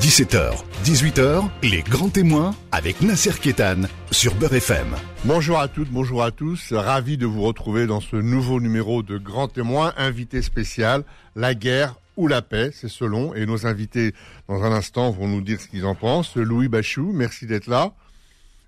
[0.00, 4.88] 17h, 18h, les grands témoins avec Nasser Kétan sur Beurre FM.
[5.24, 6.72] Bonjour à toutes, bonjour à tous.
[6.72, 11.04] Ravi de vous retrouver dans ce nouveau numéro de Grands témoins, invité spécial,
[11.36, 13.34] la guerre ou la paix, c'est selon.
[13.34, 14.14] Et nos invités,
[14.48, 16.36] dans un instant, vont nous dire ce qu'ils en pensent.
[16.36, 17.92] Louis Bachou, merci d'être là.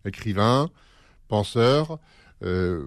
[0.05, 0.71] Écrivain,
[1.29, 1.99] penseur.
[2.45, 2.85] Euh,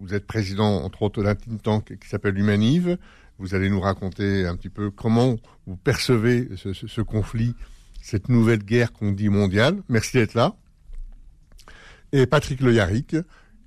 [0.00, 2.98] vous êtes président, entre autres, d'un think tank qui s'appelle Humanive.
[3.38, 7.54] Vous allez nous raconter un petit peu comment vous percevez ce, conflit,
[8.04, 9.82] cette nouvelle guerre qu'on dit mondiale.
[9.88, 10.54] Merci d'être là.
[12.12, 13.16] Et Patrick Le Yarrick,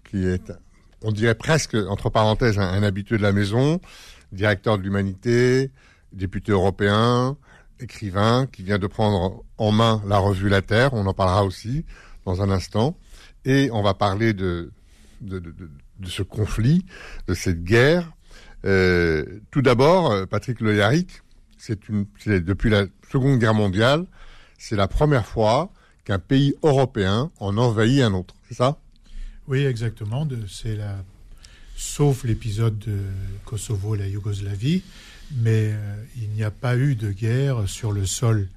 [0.04, 0.54] qui est,
[1.02, 3.82] on dirait presque, entre parenthèses, un, habitué de la maison,
[4.32, 5.72] directeur de l'humanité,
[6.14, 7.36] député européen,
[7.80, 10.94] écrivain, qui vient de prendre en main la revue La Terre.
[10.94, 11.84] On en parlera aussi
[12.24, 12.96] dans un instant.
[13.44, 14.72] Et on va parler de,
[16.06, 16.86] ce conflit,
[17.28, 18.14] de cette guerre,
[18.66, 21.24] euh, tout d'abord, Patrick Le Yarrick,
[21.58, 24.06] c'est depuis la Seconde Guerre mondiale,
[24.58, 25.72] c'est la première fois
[26.06, 28.78] qu'un pays européen en envahit un autre, c'est ça?
[29.48, 30.28] Oui, exactement.
[30.50, 30.96] C'est la,
[31.76, 33.00] sauf l'épisode de
[33.46, 34.84] Kosovo et la Yougoslavie,
[35.36, 38.48] mais euh, il n'y a pas eu de guerre sur le sol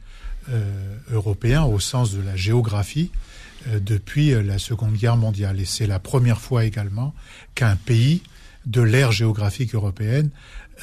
[1.13, 3.13] européen au sens de la géographie
[3.67, 5.61] depuis la Seconde Guerre mondiale.
[5.61, 7.15] Et c'est la première fois également
[7.55, 8.23] qu'un pays
[8.67, 10.31] de l'ère géographique européenne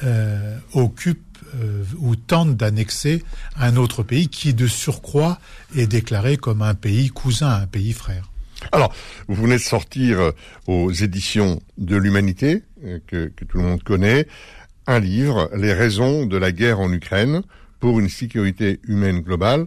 [0.04, 3.22] euh, occupe euh, ou tente d'annexer
[3.56, 5.38] un autre pays qui, de surcroît,
[5.76, 8.30] est déclaré comme un pays cousin, un pays frère.
[8.72, 8.92] Alors,
[9.28, 10.32] vous venez de sortir euh,
[10.66, 12.62] aux éditions de l'Humanité,
[13.06, 14.26] que, tout le monde connaît,
[14.86, 17.42] un livre, Les raisons de la guerre en Ukraine
[17.80, 19.66] pour une sécurité humaine globale.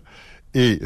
[0.53, 0.79] Et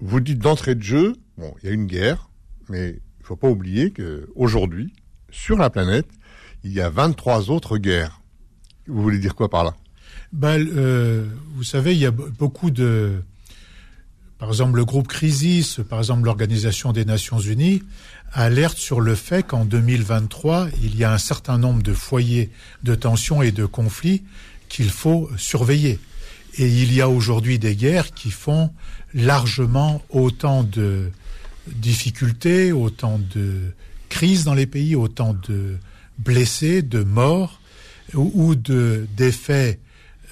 [0.00, 2.30] vous dites d'entrée de jeu, bon, il y a une guerre,
[2.68, 4.92] mais il ne faut pas oublier qu'aujourd'hui,
[5.30, 6.08] sur la planète,
[6.62, 8.20] il y a 23 autres guerres.
[8.86, 9.74] Vous voulez dire quoi par là?
[10.34, 13.22] Ben, euh, Vous savez, il y a beaucoup de...
[14.38, 17.82] Par exemple, le groupe Crisis, par exemple l'Organisation des Nations Unies,
[18.32, 22.50] alerte sur le fait qu'en 2023, il y a un certain nombre de foyers
[22.82, 24.24] de tensions et de conflits
[24.68, 26.00] qu'il faut surveiller.
[26.58, 28.70] Et il y a aujourd'hui des guerres qui font
[29.14, 31.10] largement autant de
[31.68, 33.60] difficultés, autant de
[34.08, 35.76] crises dans les pays, autant de
[36.18, 37.60] blessés, de morts
[38.14, 39.78] ou, de d'effets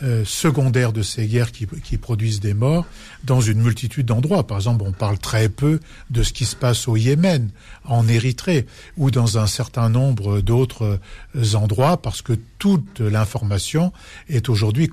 [0.03, 2.87] euh, secondaires de ces guerres qui, qui, produisent des morts
[3.25, 4.47] dans une multitude d'endroits.
[4.47, 5.81] Par exemple, on parle très peu
[6.11, 7.51] de ce qui se passe au Yémen,
[7.85, 8.67] en Érythrée,
[8.97, 10.99] ou dans un certain nombre d'autres
[11.37, 13.93] euh, endroits, parce que toute l'information
[14.29, 14.89] est aujourd'hui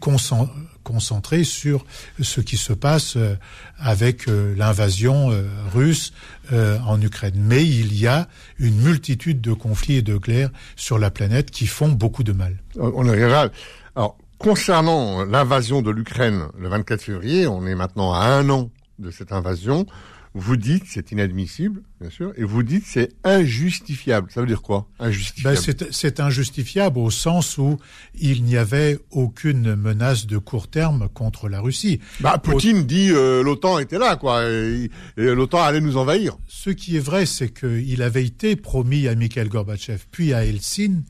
[0.83, 1.85] concentrée sur
[2.21, 3.35] ce qui se passe euh,
[3.79, 5.31] avec l'invasion
[5.73, 6.11] russe
[6.51, 7.35] en Ukraine.
[7.37, 8.27] Mais il y a
[8.57, 12.57] une multitude de conflits et de guerres sur la planète qui font beaucoup de mal.
[12.77, 13.23] On est
[13.95, 19.11] Alors, Concernant l'invasion de l'Ukraine le 24 février, on est maintenant à un an de
[19.11, 19.85] cette invasion.
[20.33, 24.31] Vous dites c'est inadmissible, bien sûr, et vous dites c'est injustifiable.
[24.31, 25.57] Ça veut dire quoi Injustifiable?
[25.57, 27.79] Ben c'est injustifiable au sens où
[28.17, 31.99] il n'y avait aucune menace de court terme contre la Russie.
[32.22, 36.38] Bah, Poutine dit euh, l'OTAN était là, quoi, et, l'OTAN allait nous envahir.
[36.47, 41.03] Ce qui est vrai, c'est qu'il avait été promis à Mikhail Gorbatchev, puis à Helsinki,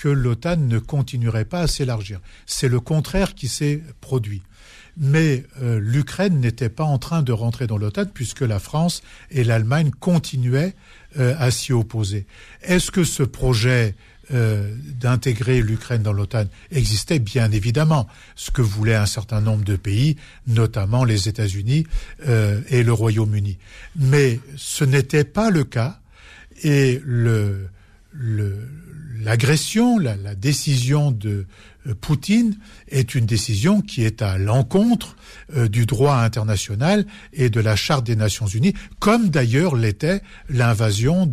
[0.00, 2.20] que l'OTAN ne continuerait pas à s'élargir.
[2.46, 4.40] C'est le contraire qui s'est produit.
[4.96, 9.44] Mais euh, l'Ukraine n'était pas en train de rentrer dans l'OTAN puisque la France et
[9.44, 10.74] l'Allemagne continuaient
[11.18, 12.24] euh, à s'y opposer.
[12.62, 13.94] Est-ce que ce projet
[14.32, 17.18] euh, d'intégrer l'Ukraine dans l'OTAN existait?
[17.18, 21.86] Bien évidemment, ce que voulaient un certain nombre de pays, notamment les États-Unis
[22.26, 23.58] et le Royaume-Uni.
[23.96, 26.00] Mais ce n'était pas le cas
[26.62, 27.68] et le,
[28.12, 28.56] le,
[29.20, 31.46] l'agression, la, décision de
[31.86, 32.56] euh, Poutine
[32.88, 35.16] est une décision qui est à l'encontre
[35.56, 41.32] euh, du droit international et de la Charte des Nations Unies, comme d'ailleurs l'était l'invasion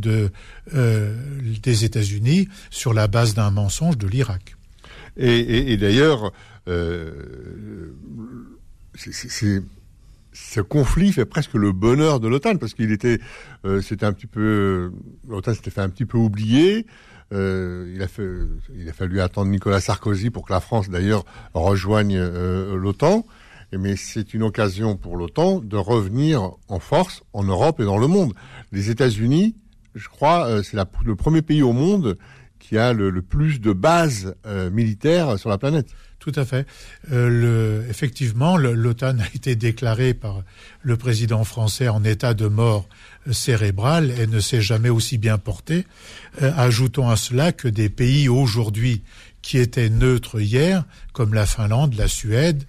[0.74, 1.16] euh,
[1.64, 4.56] des États-Unis sur la base d'un mensonge de l'Irak.
[5.20, 6.32] Et, d'ailleurs,
[10.34, 13.20] ce conflit fait presque le bonheur de l'OTAN parce qu'il était,
[13.82, 14.92] c'était un petit peu,
[15.28, 16.86] l'OTAN s'était fait un petit peu oublier.
[17.34, 23.26] Euh, il, a fallu attendre Nicolas Sarkozy pour que la France, d'ailleurs, rejoigne euh, l'OTAN.
[23.78, 28.08] Mais c'est une occasion pour l'OTAN de revenir en force en Europe et dans le
[28.08, 28.34] monde.
[28.72, 29.56] Les États-Unis,
[29.94, 32.18] je crois, euh, c'est le premier pays au monde
[32.60, 34.36] qui a le, plus de bases
[34.72, 35.88] militaires sur la planète.
[36.28, 36.68] Tout à fait.
[37.10, 40.44] le, effectivement, l'OTAN a été déclaré par
[40.82, 42.90] le président français en état de mort
[43.32, 45.86] cérébrale et ne s'est jamais aussi bien porté.
[46.42, 49.04] Euh, ajoutons à cela que des pays aujourd'hui
[49.42, 50.84] qui étaient neutres hier,
[51.14, 52.66] comme la Finlande, la Suède,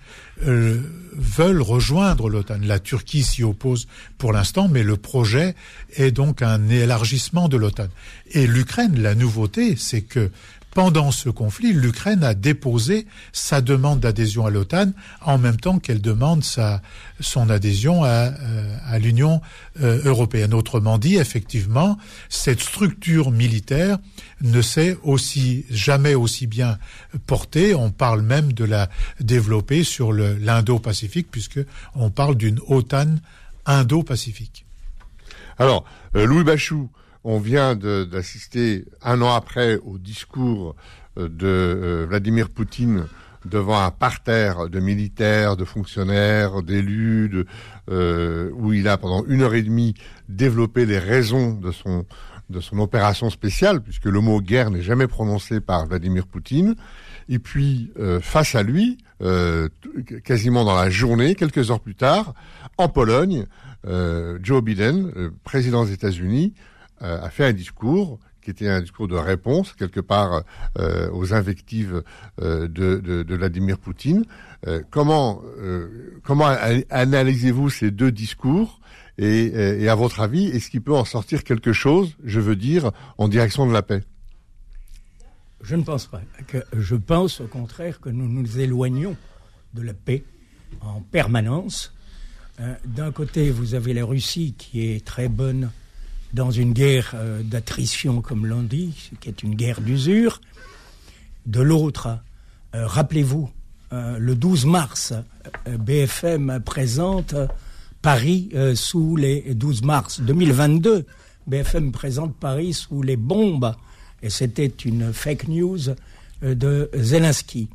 [0.46, 0.80] euh,
[1.12, 2.60] veulent rejoindre l'OTAN.
[2.62, 3.88] La Turquie s'y oppose
[4.18, 5.56] pour l'instant, mais le projet
[5.96, 7.88] est donc un élargissement de l'OTAN.
[8.30, 10.30] Et l'Ukraine, la nouveauté, c'est que
[10.78, 14.92] pendant ce conflit, l'Ukraine a déposé sa demande d'adhésion à l'OTAN
[15.22, 16.82] en même temps qu'elle demande sa,
[17.18, 19.40] son adhésion à, euh, à l'Union
[19.82, 20.54] euh, européenne.
[20.54, 21.98] Autrement dit, effectivement,
[22.28, 23.98] cette structure militaire
[24.40, 26.78] ne s'est aussi jamais aussi bien
[27.26, 27.74] portée.
[27.74, 28.88] On parle même de la
[29.18, 31.58] développer sur l'Indo-Pacifique, puisque
[31.96, 33.16] on parle d'une OTAN
[33.66, 34.64] Indo-Pacifique.
[35.58, 35.84] Alors,
[36.14, 36.88] euh, Louis Bachou,
[37.30, 40.74] on vient d'assister un an après au discours
[41.18, 43.04] euh, de euh, Vladimir Poutine
[43.44, 47.44] devant un parterre de militaires, de fonctionnaires, d'élus,
[47.90, 49.92] euh, où il a pendant une heure et demie
[50.30, 52.06] développé les raisons de son
[52.48, 56.76] de son opération spéciale, puisque le mot guerre n'est jamais prononcé par Vladimir Poutine.
[57.28, 57.92] Et puis,
[58.22, 58.96] face à lui,
[60.24, 62.32] quasiment dans la journée, quelques heures plus tard,
[62.78, 63.44] en Pologne,
[63.84, 65.12] Joe Biden,
[65.44, 66.54] président des États-Unis,
[67.02, 70.42] euh, a fait un discours qui était un discours de réponse quelque part
[70.78, 72.02] euh, aux invectives
[72.40, 74.24] euh, de, de, Vladimir Poutine.
[74.90, 75.42] comment
[76.22, 76.46] comment
[76.90, 78.80] analysez-vous ces deux discours
[79.18, 83.26] et, à votre avis, est-ce qu'il peut en sortir quelque chose, je veux dire, en
[83.26, 84.04] direction de la paix?
[85.60, 86.20] Je ne pense pas.
[86.72, 89.16] Je pense au contraire que nous nous éloignons
[89.74, 90.22] de la paix
[90.80, 91.92] en permanence.
[92.84, 95.70] D'un côté, vous avez la Russie qui est très bonne
[96.32, 100.40] dans une guerre euh, d'attrition, comme l'on dit, qui est une guerre d'usure.
[101.46, 102.18] De l'autre,
[102.74, 103.50] euh, rappelez-vous,
[103.92, 105.14] euh, le 12 mars,
[105.66, 107.34] BFM présente
[108.02, 111.06] Paris sous les 12 mars 2022.
[111.46, 113.74] BFM présente Paris sous les bombes,
[114.22, 115.78] et c'était une fake news
[116.42, 117.68] de Zelensky.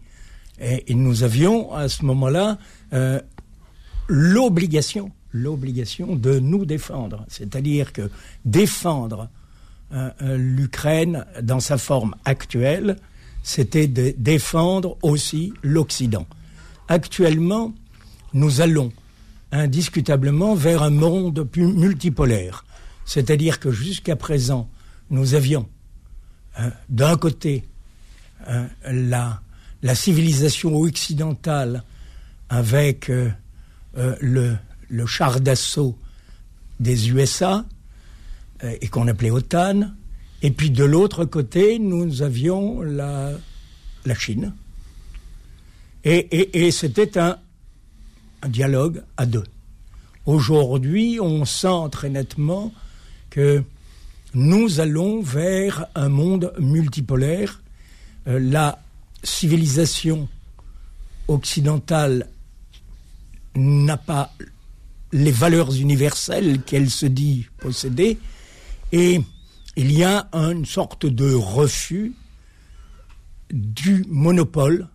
[0.59, 2.57] et nous avions à ce moment-là
[4.07, 7.25] l'obligation l'obligation de nous défendre.
[7.27, 8.09] C'est-à-dire que
[8.45, 9.29] défendre
[9.91, 12.97] euh, euh, l'Ukraine dans sa forme actuelle,
[13.41, 16.25] c'était de défendre aussi l'Occident.
[16.87, 17.73] Actuellement,
[18.33, 18.93] nous allons
[19.51, 22.65] indiscutablement vers un monde multipolaire.
[23.05, 24.69] C'est-à-dire que jusqu'à présent,
[25.09, 25.67] nous avions
[26.59, 27.63] euh, d'un côté
[28.85, 29.41] la,
[29.93, 31.83] civilisation occidentale
[32.49, 33.09] avec
[33.95, 34.55] le,
[34.89, 35.97] le char d'assaut
[36.79, 37.65] des USA
[38.63, 39.91] euh, et qu'on appelait OTAN.
[40.41, 43.31] Et puis de l'autre côté, nous avions la,
[44.05, 44.53] la Chine.
[46.05, 47.37] Et, c'était un,
[48.41, 49.45] un, dialogue à deux.
[50.25, 52.73] Aujourd'hui, on sent très nettement
[53.29, 53.63] que
[54.33, 57.61] nous allons vers un monde multipolaire.
[58.27, 58.79] Euh, la
[59.23, 60.27] civilisation
[61.29, 62.27] occidentale
[63.55, 64.33] n'a pas
[65.13, 68.17] les valeurs universelles qu'elle se dit posséder,
[68.91, 69.21] et
[69.75, 72.13] il y a une sorte de refus
[73.51, 74.87] du monopole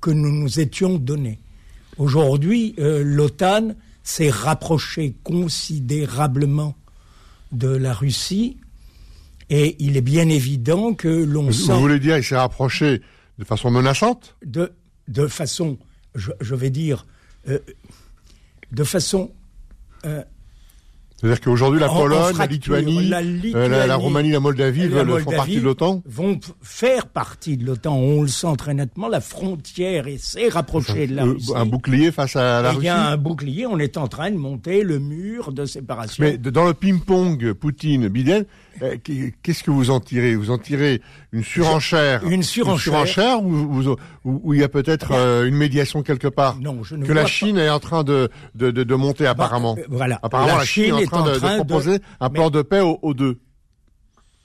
[0.00, 1.40] que nous nous étions donné.
[1.98, 6.76] Aujourd'hui, euh, l'OTAN s'est rapprochée considérablement
[7.50, 8.58] de la Russie,
[9.50, 11.72] et il est bien évident que l'on sent...
[11.72, 13.02] Vous voulez dire, il s'est rapproché
[13.38, 14.36] de façon menaçante?
[14.44, 14.72] De,
[15.08, 15.78] de façon,
[16.14, 17.06] je, vais dire,
[17.48, 17.58] euh,
[18.72, 19.32] de façon
[20.06, 20.22] euh,
[21.16, 23.10] c'est-à-dire qu'aujourd'hui, la Pologne, la, Lituanie,
[23.54, 27.96] euh, la, Roumanie, la Moldavie, font partie de l'OTAN Vont faire partie de l'OTAN.
[27.96, 29.08] On le sent très nettement.
[29.08, 31.52] La frontière s'est rapprochée de la Russie.
[31.56, 32.82] Un bouclier face à la Russie.
[32.82, 33.66] Il y a un bouclier.
[33.66, 36.22] On est en train de monter le mur de séparation.
[36.22, 38.44] Mais dans le ping-pong Poutine-Biden, euh,
[39.42, 40.36] qu'est-ce que vous en tirez?
[40.36, 41.00] Vous en tirez
[41.32, 43.42] une surenchère Une surenchère, une surenchère
[44.24, 46.58] où, il y a peut-être euh, une médiation quelque part?
[46.60, 49.76] Non, je ne Que la Chine est en train de, de, de, monter bah, apparemment.
[49.78, 50.18] Euh, voilà.
[50.22, 53.38] Apparemment, la, Chine, est en train, de, proposer un plan de paix aux, deux.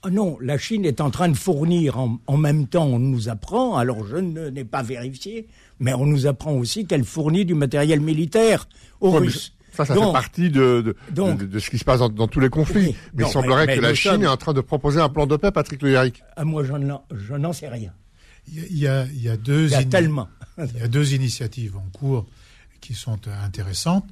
[0.02, 3.28] Ah non, la Chine est en train de fournir en, en même temps, on nous
[3.28, 5.46] apprend, alors je n'ai pas vérifié,
[5.78, 8.68] mais on nous apprend aussi qu'elle fournit du matériel militaire
[9.00, 9.52] aux Russes.
[9.72, 12.94] Ça, ça fait partie de, de, de, ce qui se passe dans, tous les conflits.
[13.14, 15.50] mais il semblerait que la Chine est en train de proposer un plan de paix,
[15.50, 17.92] Patrick Le Ah, moi, je n'en sais rien.
[18.48, 20.28] Il y a, il y a deux il y a tellement.
[20.58, 22.26] il y a deux initiatives en cours
[22.80, 24.04] qui sont intéressantes.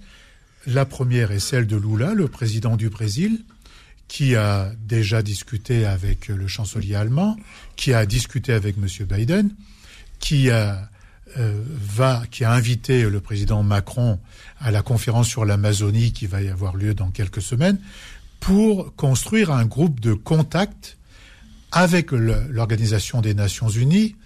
[0.66, 3.44] La première est celle de Lula, le président du Brésil,
[4.08, 7.36] qui a déjà discuté avec le chancelier allemand,
[7.76, 9.06] qui a discuté avec M.
[9.06, 9.50] Biden,
[10.20, 10.82] qui a euh,
[11.36, 14.18] va, qui a invité le président Macron
[14.58, 17.78] à la conférence sur l'Amazonie qui va y avoir lieu dans quelques semaines,
[18.40, 20.96] pour construire un groupe de contact
[21.72, 24.16] avec l'Organisation des Nations Unies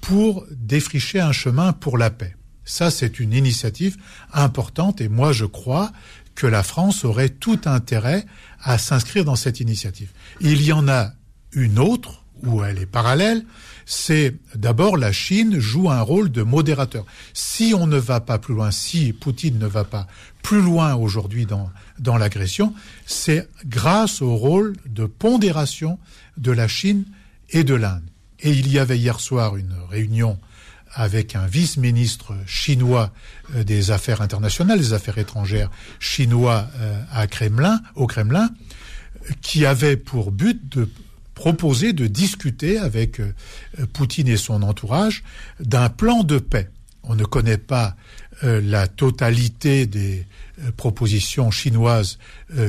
[0.00, 2.36] pour défricher un chemin pour la paix.
[2.64, 3.96] Ça, c'est une initiative
[4.32, 5.92] importante et moi, je crois
[6.34, 8.26] que la France aurait tout intérêt
[8.62, 10.10] à s'inscrire dans cette initiative.
[10.40, 11.12] Il y en a
[11.52, 13.44] une autre, où elle est parallèle,
[13.86, 17.04] c'est d'abord la Chine joue un rôle de modérateur.
[17.32, 20.06] Si on ne va pas plus loin, si Poutine ne va pas
[20.42, 22.74] plus loin aujourd'hui dans, dans l'agression,
[23.06, 25.98] c'est grâce au rôle de pondération
[26.36, 27.04] de la Chine
[27.50, 28.04] et de l'Inde.
[28.40, 30.38] Et il y avait hier soir une réunion
[30.94, 33.12] avec un vice-ministre chinois
[33.54, 38.48] euh, des Affaires internationales, des Affaires étrangères chinois euh, à Kremlin, au Kremlin,
[39.42, 40.88] qui avait pour but de
[41.34, 43.32] proposer de discuter avec euh,
[43.92, 45.22] Poutine et son entourage
[45.60, 46.70] d'un plan de paix.
[47.02, 47.96] On ne connaît pas
[48.42, 50.26] la totalité des
[50.76, 52.18] propositions chinoises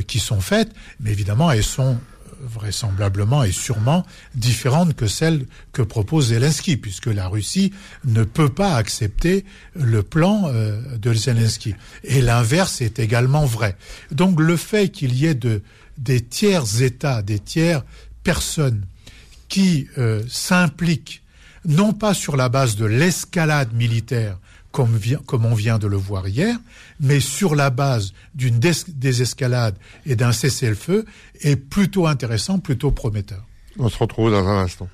[0.08, 1.98] qui sont faites, mais évidemment elles sont
[2.42, 4.06] vraisemblablement et sûrement
[4.36, 7.74] différente que celle que propose Zelensky, puisque la Russie
[8.06, 11.76] ne peut pas accepter le plan euh, de Zelensky.
[12.04, 13.76] Et l'inverse est également vrai.
[14.12, 15.62] Donc le fait qu'il y ait de,
[15.98, 17.84] des tiers États, des tiers
[18.26, 18.86] personnes
[19.48, 21.22] qui euh, s'impliquent
[21.64, 24.38] non pas sur la base de l'escalade militaire,
[24.72, 26.58] comme, comme, on vient de le voir hier,
[27.00, 31.06] mais sur la base d'une désescalade et d'un cessez-le-feu,
[31.42, 33.46] est plutôt intéressant, plutôt prometteur.
[33.80, 34.90] On se retrouve dans un instant.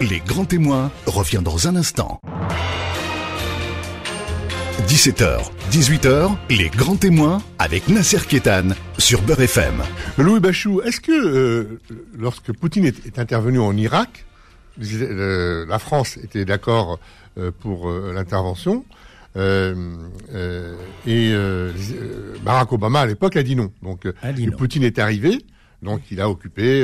[0.00, 2.20] Les grands témoins revient dans un instant.
[4.86, 9.82] 17h, 18h, les grands témoins avec Nasser Kétan sur Beurre FM.
[10.18, 11.80] Louis Bachou, est-ce que euh,
[12.18, 14.24] lorsque Poutine est intervenu en Irak,
[14.78, 16.98] la France était d'accord
[17.38, 18.84] euh, pour euh, l'intervention.
[19.36, 19.74] Euh,
[21.06, 21.32] et
[22.44, 23.72] Barack Obama à l'époque a dit non.
[23.82, 24.06] Donc
[24.58, 25.38] Poutine est arrivé,
[25.82, 26.82] donc il a occupé,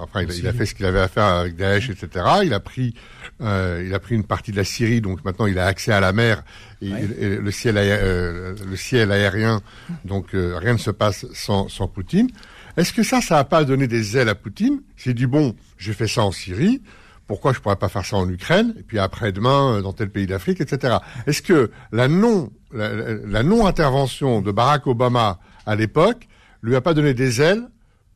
[0.00, 2.24] enfin il a, fait ce qu'il avait à faire avec Daesh, etc.
[2.44, 2.94] Il a pris,
[3.40, 6.12] il a pris une partie de la Syrie, donc maintenant il a accès à la
[6.12, 6.42] mer
[6.80, 9.60] et, le ciel, le ciel aérien.
[10.04, 12.28] Donc rien ne se passe sans, sans Poutine.
[12.76, 14.80] Est-ce que ça, ça n'a pas donné des ailes à Poutine?
[14.96, 16.82] C'est dit bon, j'ai fait ça en Syrie,
[17.26, 18.74] pourquoi je pourrais pas faire ça en Ukraine?
[18.78, 20.98] Et puis après-demain euh, dans tel pays d'Afrique, etc.
[21.26, 26.28] Est-ce que la non la, non intervention de Barack Obama à l'époque
[26.62, 27.66] lui a pas donné des ailes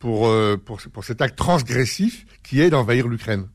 [0.01, 3.47] pour euh, pour, pour cet acte transgressif qui est d'envahir l'Ukraine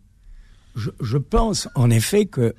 [0.78, 2.56] je, je pense en effet que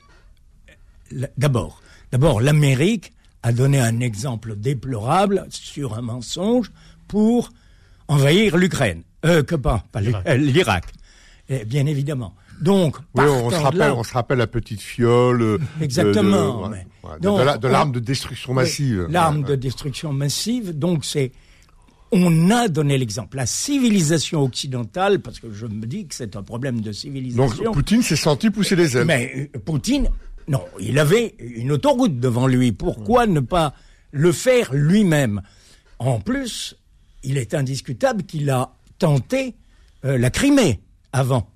[1.39, 1.81] d'abord
[2.13, 3.13] d'abord l'Amérique
[3.43, 6.73] a donné un exemple déplorable sur un mensonge
[7.07, 7.51] pour
[8.09, 9.03] envahir l'Ukraine.
[9.25, 10.85] Euh, que pas, pas l'Irak.
[11.67, 12.35] Bien évidemment.
[12.61, 15.43] Donc, on se rappelle, on se rappelle la petite fiole.
[15.43, 16.71] Euh, Exactement.
[17.21, 19.07] De, l'arme de destruction massive.
[19.11, 20.77] L'arme de destruction massive.
[20.77, 21.31] Donc, c'est,
[22.17, 23.37] on a donné l'exemple.
[23.37, 27.65] La civilisation occidentale, parce que je me dis que c'est un problème de civilisation.
[27.65, 29.07] Donc, Poutine s'est senti pousser les ailes.
[29.07, 30.09] Mais euh, Poutine,
[30.49, 32.73] non, il avait une autoroute devant lui.
[32.73, 33.75] Pourquoi ne pas
[34.13, 35.43] le faire lui-même?
[35.99, 36.77] En plus,
[37.23, 39.55] il est indiscutable qu'il a tenté
[40.05, 40.81] euh, la Crimée
[41.13, 41.51] avant.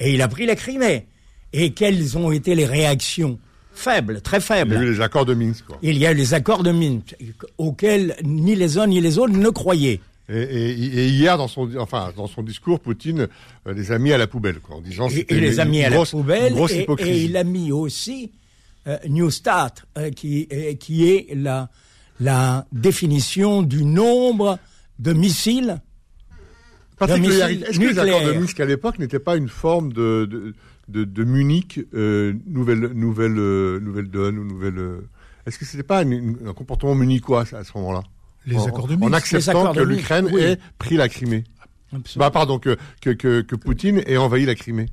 [0.00, 1.06] Et il a pris la Crimée.
[1.52, 3.38] Et quelles ont été les réactions
[3.74, 4.74] Faibles, très faibles.
[4.74, 5.64] Il y a eu les accords de Minsk.
[5.66, 5.78] Quoi.
[5.82, 7.16] Il y a eu les accords de Minsk,
[7.58, 10.00] auxquels ni les uns ni les autres ne croyaient.
[10.28, 13.28] Et, hier, dans son, enfin, dans son discours, Poutine
[13.66, 15.90] euh, les a mis à la poubelle, quoi, en disant et, les a mis à
[15.90, 16.54] la poubelle.
[17.00, 18.30] Et, il a mis aussi
[18.86, 20.48] euh, New Start, euh, qui,
[20.78, 21.68] qui est la,
[22.20, 24.58] la définition du nombre
[24.98, 25.80] de missiles
[27.08, 30.54] est-ce que les accords de Minsk à l'époque n'étaient pas une forme de, de,
[30.88, 34.78] de, Munich, euh, nouvelle, nouvelle, euh, nouvelle donne ou nouvelle.
[34.78, 35.08] Euh,
[35.46, 38.02] est-ce que c'était pas un comportement munichois à ce moment-là
[38.46, 39.10] Les accords de Minsk.
[39.10, 41.44] En acceptant que l'Ukraine ait pris la Crimée.
[42.16, 44.86] Bah, pardon, que, que, que Poutine ait envahi la Crimée.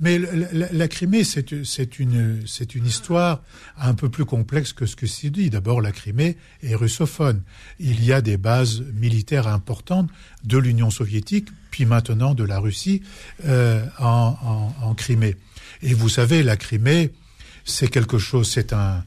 [0.00, 1.50] Mais la, Crimée, c'est
[1.98, 2.42] une,
[2.86, 3.42] histoire
[3.78, 5.50] un peu plus complexe que ce que s'y dit.
[5.50, 7.42] D'abord, la Crimée est russophone.
[7.78, 10.08] Il y a des bases militaires importantes
[10.42, 13.02] de l'Union soviétique, puis maintenant de la Russie
[13.44, 15.36] euh, en, Crimée.
[15.82, 17.12] Et vous savez, la Crimée,
[17.66, 19.04] c'est quelque chose, c'est un,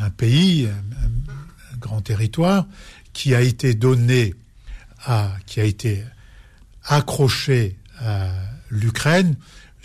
[0.00, 2.68] un, pays, un, grand territoire,
[3.12, 4.34] qui a été donné
[5.04, 6.04] à, qui a été
[6.84, 8.30] accroché à
[8.70, 9.36] l'Ukraine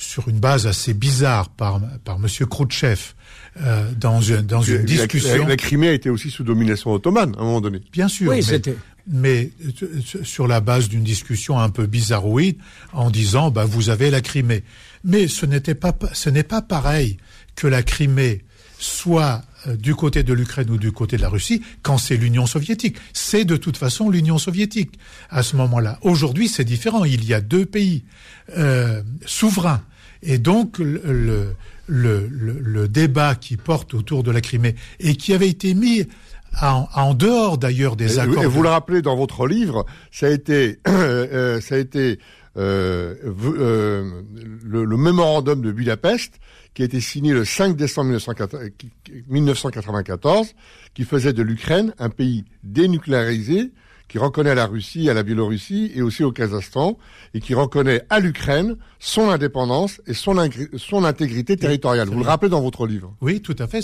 [0.01, 2.27] sur une base assez bizarre par, par M.
[2.47, 2.99] Khrouchtchev
[3.61, 5.45] euh, dans une, dans une discussion.
[5.45, 7.81] La, Crimée a été aussi sous domination ottomane à un moment donné.
[7.91, 8.31] Bien sûr.
[8.31, 8.61] Oui, mais,
[9.07, 9.51] mais
[9.83, 12.57] euh, sur la base d'une discussion un peu bizarroïde
[12.93, 14.63] en disant bah, vous avez la Crimée.
[15.03, 17.17] Mais ce n'était pas, ce n'est pas pareil
[17.55, 18.43] que la Crimée
[18.79, 22.47] soit euh, du côté de l'Ukraine ou du côté de la Russie quand c'est l'Union
[22.47, 22.97] soviétique.
[23.13, 24.97] C'est de toute façon l'Union soviétique
[25.29, 25.99] à ce moment-là.
[26.01, 27.05] Aujourd'hui, c'est différent.
[27.05, 28.03] Il y a deux pays
[28.57, 29.83] euh, souverains
[30.23, 31.55] Et donc le,
[31.87, 36.05] le, le, débat qui porte autour de la Crimée et qui avait été mis
[36.61, 38.43] en, en dehors d'ailleurs des accords.
[38.43, 42.19] Et vous le rappelez dans votre livre, ça a été, euh, ça a été
[42.57, 44.21] euh, euh,
[44.63, 46.39] le, le, mémorandum de Budapest
[46.73, 48.11] qui a été signé le 5 décembre
[49.29, 50.53] 1994,
[50.93, 53.71] qui faisait de l'Ukraine un pays dénucléarisé
[54.11, 56.97] qui reconnaît la Russie, à la Biélorussie et aussi au Kazakhstan,
[57.33, 60.35] et qui reconnaît à l'Ukraine son indépendance et son,
[60.75, 62.09] son intégrité territoriale.
[62.09, 63.81] Vous le rappelez dans votre livre Oui, tout à fait.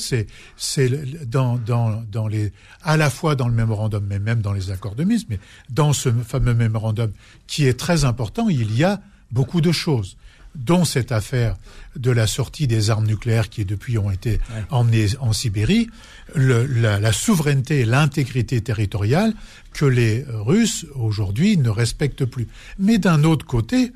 [0.57, 2.51] C'est dans, dans, dans les
[2.83, 5.93] à la fois dans le mémorandum, mais même dans les accords de mise, mais dans
[5.93, 7.13] ce fameux mémorandum
[7.47, 8.99] qui est très important, il y a
[9.31, 10.17] beaucoup de choses
[10.57, 11.55] dont cette affaire
[11.95, 15.89] de la sortie des armes nucléaires qui depuis ont été emmenées en Sibérie,
[16.35, 19.33] le, la, la, souveraineté et l'intégrité territoriale
[19.73, 22.47] que les Russes aujourd'hui ne respectent plus.
[22.79, 23.93] Mais d'un autre côté,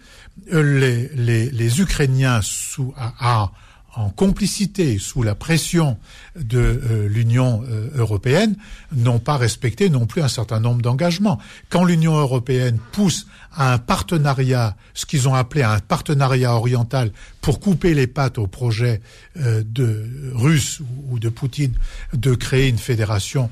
[0.51, 3.51] les, les, les Ukrainiens sous, à,
[3.95, 5.97] en complicité sous la pression
[6.35, 8.55] de euh, l'Union euh, européenne
[8.95, 11.39] n'ont pas respecté non plus un certain nombre d'engagements.
[11.69, 17.59] Quand l'Union européenne pousse à un partenariat, ce qu'ils ont appelé un partenariat oriental pour
[17.59, 19.01] couper les pattes au projet
[19.37, 21.73] euh, de russe ou de Poutine
[22.13, 23.49] de créer une fédération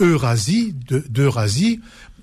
[0.00, 0.74] Eurasie,
[1.08, 1.80] d'Eurasie,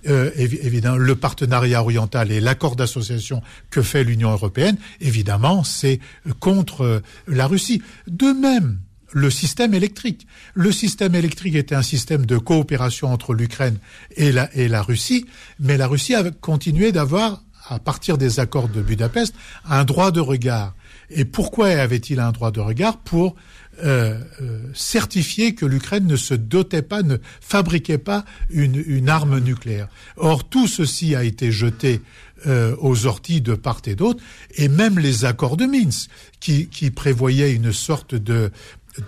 [0.07, 5.99] euh, évidemment, le partenariat oriental et l'accord d'association que fait l'Union européenne, évidemment, c'est
[6.39, 7.81] contre euh, la Russie.
[8.07, 8.79] De même,
[9.13, 10.25] le système électrique.
[10.53, 13.77] Le système électrique était un système de coopération entre l'Ukraine
[14.15, 15.25] et la, et la Russie,
[15.59, 19.33] mais la Russie a continué d'avoir, à partir des accords de Budapest,
[19.65, 20.73] un droit de regard.
[21.09, 23.35] Et pourquoi avait-il un droit de regard Pour
[23.83, 29.87] euh, euh, certifier que l'Ukraine ne se dotait pas, ne fabriquait pas une, arme nucléaire?
[30.17, 32.01] Or, tout ceci a été jeté
[32.47, 34.21] euh, aux orties de part et d'autre,
[34.55, 38.51] et même les accords de Minsk, qui prévoyaient une sorte de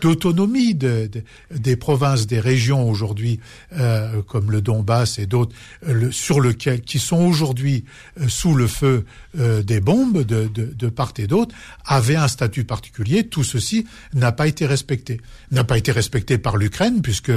[0.01, 1.09] d'autonomie de,
[1.51, 3.39] des provinces, des régions aujourd'hui,
[3.73, 5.55] euh, comme le Donbass et d'autres,
[5.87, 7.83] euh, sur lequel qui sont aujourd'hui
[8.19, 9.05] euh, sous le feu
[9.35, 11.55] des bombes de, de part et d'autre,
[11.85, 13.27] avaient un statut particulier.
[13.27, 15.19] Tout ceci n'a pas été respecté.
[15.51, 17.31] N'a pas été respecté par l'Ukraine, puisque,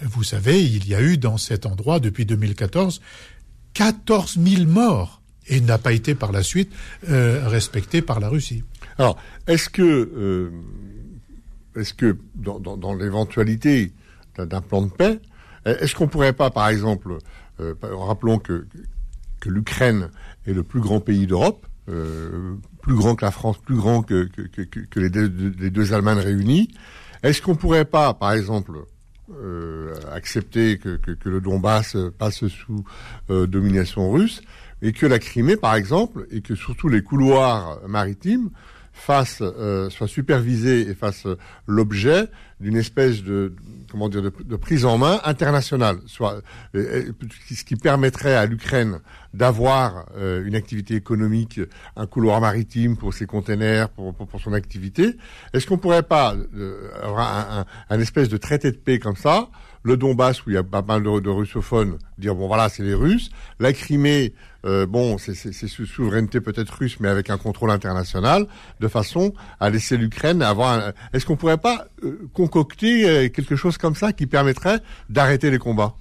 [0.00, 3.00] vous savez, il y a eu dans cet endroit, depuis 2014,
[3.74, 6.70] 14 000 morts et n'a pas été par la suite
[7.02, 8.62] respecté par la Russie.
[8.96, 10.52] Alors, est-ce que
[11.76, 13.92] est-ce que dans, l'éventualité
[14.36, 15.20] d'un plan de paix,
[15.64, 17.18] est-ce qu'on pourrait pas, par exemple,
[17.60, 18.66] euh, rappelons que,
[19.46, 20.10] l'Ukraine
[20.46, 24.28] est le plus grand pays d'Europe, euh, plus grand que la France, plus grand que,
[24.96, 26.70] les, deux, les, Allemagnes réunies,
[27.22, 28.72] est-ce qu'on pourrait pas, par exemple,
[29.32, 32.84] euh, accepter que, le Donbass passe sous
[33.28, 34.42] domination russe
[34.82, 38.50] et que la Crimée, par exemple, et que surtout les couloirs maritimes
[39.00, 41.26] fasse, euh, soit supervisé et fasse
[41.66, 42.28] l'objet
[42.60, 43.54] d'une espèce de
[43.90, 46.42] comment dire de, prise en main internationale, soit
[46.74, 49.00] ce qui permettrait à l'Ukraine
[49.34, 51.60] d'avoir euh, une activité économique,
[51.96, 55.16] un couloir maritime pour ses containers, pour, pour, son activité.
[55.52, 59.48] Est-ce qu'on pourrait pas euh, avoir un, espèce de traité de paix comme ça
[59.82, 62.94] le Donbass où il y a pas mal de, russophones dire bon voilà c'est les
[62.94, 64.34] Russes, la Crimée
[64.66, 65.34] euh, bon, c'est
[65.68, 68.46] sous souveraineté peut-être russe, mais avec un contrôle international,
[68.80, 70.92] de façon à laisser l'Ukraine avoir.
[71.12, 75.58] Est-ce qu'on pourrait pas euh, concocter euh, quelque chose comme ça qui permettrait d'arrêter les
[75.58, 75.94] combats?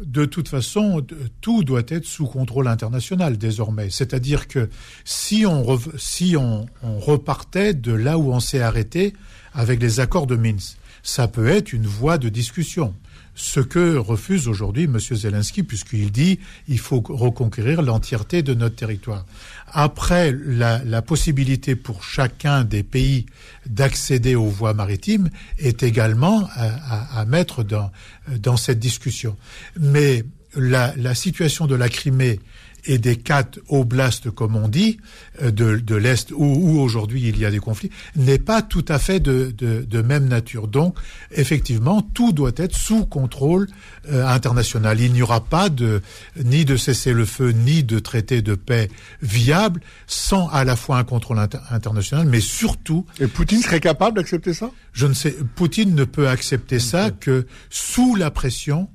[0.00, 1.06] De toute façon,
[1.42, 3.90] tout doit être sous contrôle international désormais.
[3.90, 4.70] C'est-à-dire que
[5.04, 9.12] si on, si on, on, repartait de là où on s'est arrêté
[9.52, 12.94] avec les accords de Minsk, ça peut être une voie de discussion
[13.40, 14.98] ce que refuse aujourd'hui M.
[14.98, 19.24] Zelensky, puisqu'il dit il faut reconquérir l'entièreté de notre territoire.
[19.72, 23.26] Après, la, possibilité pour chacun des pays
[23.66, 29.36] d'accéder aux voies maritimes est également à, mettre dans, cette discussion.
[29.78, 30.24] Mais
[30.54, 32.40] la situation de la Crimée
[32.84, 34.98] et des quatre oblasts, comme on dit,
[35.42, 38.84] euh, de, de l'Est, où, où aujourd'hui il y a des conflits, n'est pas tout
[38.88, 40.68] à fait de, de, de, même nature.
[40.68, 40.96] Donc,
[41.32, 43.68] effectivement, tout doit être sous contrôle
[44.10, 45.00] euh, international.
[45.00, 46.02] Il n'y aura pas de,
[46.42, 48.88] ni de cessez-le-feu, ni de traité de paix
[49.22, 51.38] viable sans à la fois un contrôle
[51.70, 53.06] international, mais surtout...
[53.20, 54.70] Et Poutine serait capable d'accepter ça?
[54.92, 55.36] Je ne sais.
[55.54, 58.88] Poutine ne peut accepter ça que sous la pression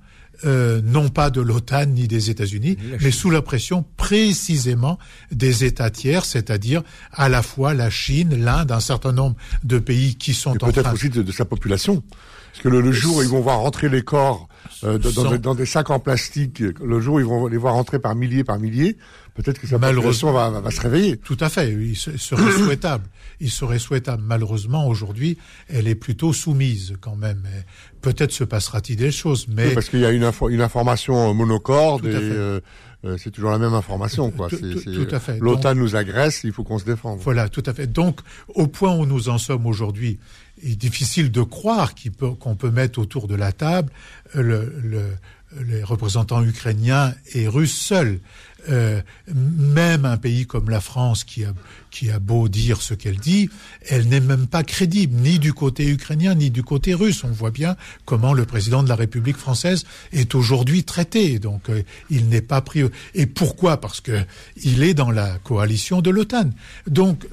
[0.46, 5.00] euh, non pas de l'OTAN ni des États-Unis, mais sous la pression précisément
[5.32, 10.16] des États tiers, c'est-à-dire à la fois la Chine, l'Inde, un certain nombre de pays
[10.16, 12.04] qui sont en peut-être aussi de, sa population.
[12.52, 14.48] Parce que le, jour où ils vont voir rentrer les corps
[14.84, 16.60] euh, dans, des sacs en plastique.
[16.60, 18.98] Le jour où ils vont les voir rentrer par milliers, par milliers,
[19.36, 21.18] peut-être que sa population va, va, se réveiller.
[21.18, 21.72] Tout à fait.
[21.72, 23.06] Il serait souhaitable.
[23.40, 24.24] Il serait souhaitable.
[24.26, 25.38] Malheureusement, aujourd'hui,
[25.70, 27.44] elle est plutôt soumise quand même.
[28.02, 32.62] Peut-être se passera-t-il des choses, mais parce qu'il y a une, une information monocorde et
[33.06, 34.32] euh, c'est toujours la même information.
[34.32, 34.50] Quoi.
[34.50, 35.40] Tout, à fait.
[35.40, 37.20] L'OTAN nous agresse, il faut qu'on se défende.
[37.20, 37.88] Voilà, tout à fait.
[37.88, 40.18] Donc, au point où nous en sommes aujourd'hui,
[40.64, 41.94] il est difficile de croire
[42.40, 43.92] qu'on peut, mettre autour de la table
[44.34, 48.20] les représentants ukrainiens et russes seuls.
[48.70, 49.02] Euh,
[49.34, 51.54] même un pays comme la France, qui a,
[51.92, 53.50] qui a beau dire ce qu'elle dit,
[53.88, 57.24] elle n'est même pas crédible, ni du côté ukrainien, ni du côté russe.
[57.24, 57.76] On voit bien
[58.06, 61.40] comment le président de la République française est aujourd'hui traité.
[61.40, 62.84] Donc, euh, il n'est pas pris.
[63.14, 63.80] Et pourquoi?
[63.80, 64.24] Parce que
[64.64, 66.50] il est dans la coalition de l'OTAN.
[66.88, 67.26] Donc,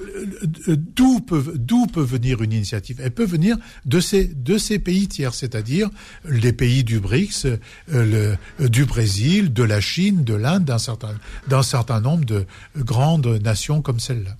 [0.67, 3.01] euh, d'où peut, d'où peut venir une initiative?
[3.03, 5.89] Elle peut venir de ces, de ces pays tiers, c'est-à-dire
[6.27, 7.47] les pays du BRICS,
[8.59, 11.13] du Brésil, de la Chine, de l'Inde, d'un certain
[11.47, 12.45] d'un certain nombre de
[12.77, 14.31] grandes nations comme celle-là.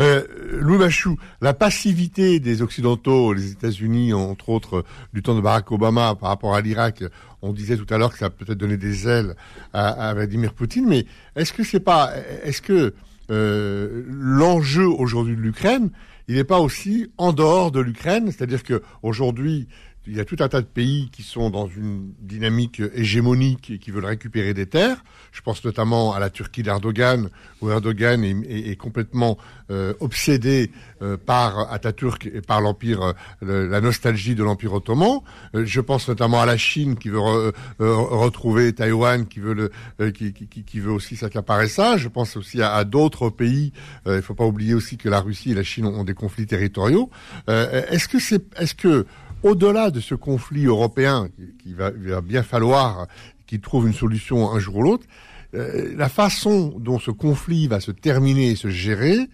[0.00, 5.70] Euh, Louis Machou, la passivité des Occidentaux, les États-Unis, entre autres, du temps de Barack
[5.72, 7.04] Obama par rapport à l'Irak,
[7.42, 9.34] on disait tout à l'heure que ça peut-être donné des ailes
[9.72, 12.12] à, Vladimir Poutine, mais est-ce que c'est pas,
[12.44, 12.94] est-ce que
[13.30, 15.90] euh, l'enjeu aujourd'hui de l'Ukraine,
[16.28, 19.68] il n'est pas aussi en dehors de l'Ukraine, c'est-à-dire que aujourd'hui
[20.06, 23.78] il y a tout un tas de pays qui sont dans une dynamique hégémonique et
[23.78, 25.04] qui veulent récupérer des terres.
[25.30, 29.38] Je pense notamment à la Turquie d'Erdogan, où Erdogan est, complètement
[29.70, 35.20] euh, obsédé euh, par Atatürk et par l'empire, euh, la nostalgie de l'empire ottoman.
[35.54, 39.54] je pense notamment à la Chine qui veut retrouver Taïwan, qui veut
[39.98, 41.96] le, qui, qui, qui, veut aussi s'accaparer ça.
[41.96, 43.72] Je pense aussi à, à d'autres pays.
[44.06, 46.14] il ne faut pas oublier aussi que la Russie et la Chine ont, ont des
[46.14, 47.08] conflits territoriaux.
[47.48, 49.06] est-ce que c'est, est-ce que
[49.42, 51.28] au-delà de ce conflit européen,
[51.62, 53.06] qui va, bien falloir
[53.46, 55.06] qu'il trouve une solution un jour ou l'autre,
[55.54, 59.28] euh, la façon dont ce conflit va se terminer et se gérer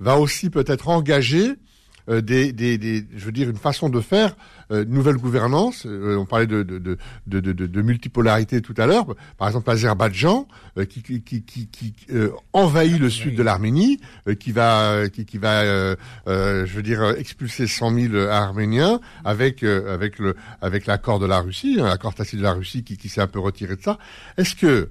[0.00, 1.54] va aussi peut-être engager
[2.10, 4.36] euh, des, des, des, je veux dire, une façon de faire,
[4.72, 5.86] euh, nouvelle gouvernance.
[5.86, 6.98] Euh, on parlait de, de, de,
[7.40, 9.06] de, de multipolarité tout à l'heure.
[9.38, 10.48] Par exemple, l'Azerbaïdjan
[10.88, 11.94] qui, qui, qui, qui
[12.52, 14.00] envahit le sud de l'Arménie,
[14.38, 15.64] qui va, qui, qui va,
[16.26, 21.78] je veux dire, expulser 100 000 Arméniens avec avec le avec l'accord de la Russie,
[21.80, 23.98] hein, l'accord tacite de la Russie qui, qui s'est un peu retiré de ça.
[24.36, 24.88] Est-ce que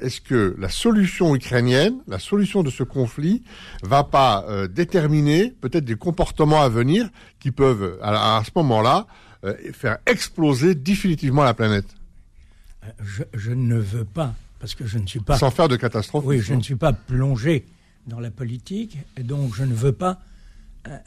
[0.00, 3.42] est-ce que la solution ukrainienne, la solution de ce conflit,
[3.82, 7.08] va pas euh, déterminer peut-être des comportements à venir
[7.40, 9.06] qui peuvent, à, ce moment-là,
[9.44, 11.86] euh, faire exploser définitivement la planète?
[12.84, 15.36] Euh, je, ne veux pas, parce que je ne suis pas...
[15.36, 16.24] Sans faire de catastrophe.
[16.24, 17.66] Oui, je ne suis pas plongé
[18.06, 20.20] dans la politique, et donc je ne veux pas...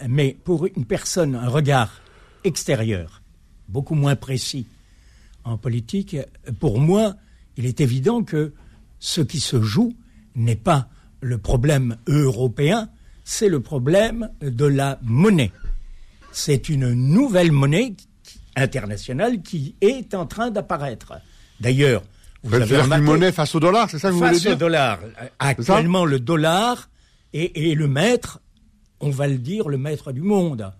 [0.07, 2.01] mais pour une personne, un regard
[2.43, 3.21] extérieur,
[3.69, 4.67] beaucoup moins précis
[5.45, 6.17] en politique,
[6.59, 7.15] pour moi,
[7.57, 8.53] il est évident que
[8.99, 9.93] ce qui se joue
[10.35, 10.87] n'est pas
[11.21, 12.89] le problème européen,
[13.23, 15.51] c'est le problème de la monnaie.
[16.31, 17.95] C'est une nouvelle monnaie
[18.55, 21.13] internationale qui est en train d'apparaître.
[21.59, 22.03] D'ailleurs,
[22.43, 24.59] vous avez une monnaie face au dollar, c'est ça que vous voulez dire Face au
[24.59, 24.99] dollar.
[25.39, 26.89] Actuellement, le dollar
[27.33, 28.41] est, le maître,
[28.99, 30.71] on va le dire, le maître du monde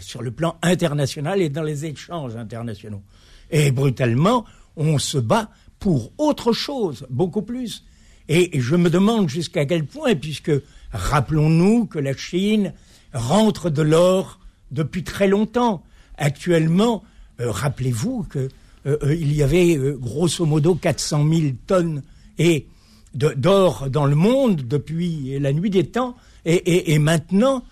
[0.00, 3.02] sur le plan international et dans les échanges internationaux.
[3.50, 4.44] Et brutalement,
[4.76, 7.84] on se bat pour autre chose, beaucoup plus.
[8.28, 10.52] Et je me demande jusqu'à quel point, puisque
[10.92, 12.74] rappelons-nous que la Chine
[13.12, 14.38] rentre de l'or
[14.70, 15.82] depuis très longtemps.
[16.16, 17.04] Actuellement,
[17.40, 18.48] euh, rappelez-vous qu'il
[18.86, 22.02] euh, euh, y avait grosso modo 400 000 tonnes
[22.38, 22.66] et
[23.14, 26.14] d'or dans le monde depuis la nuit des temps,
[26.44, 27.64] et, et maintenant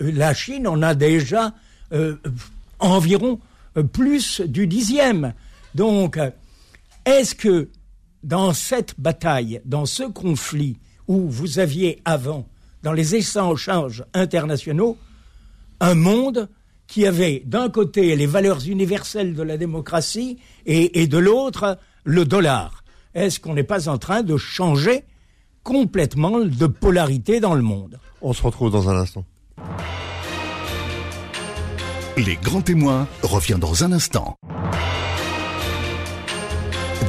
[0.00, 1.54] la Chine en a déjà
[2.80, 3.38] environ
[3.92, 5.34] plus du dixième.
[5.74, 6.18] Donc
[7.04, 7.70] est-ce que
[8.22, 12.46] dans cette bataille, dans ce conflit où vous aviez avant,
[12.82, 14.96] dans les échanges internationaux,
[15.80, 16.48] un monde
[16.86, 22.84] qui avait d'un côté les valeurs universelles de la démocratie et, de l'autre le dollar?
[23.14, 25.04] Est-ce qu'on n'est pas en train de changer
[25.64, 27.98] complètement de polarité dans le monde?
[28.20, 29.24] On se retrouve dans un instant.
[32.16, 34.36] Les grands témoins revient dans un instant.